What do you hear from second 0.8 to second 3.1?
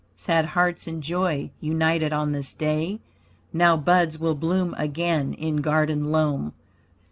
in joy united on this day;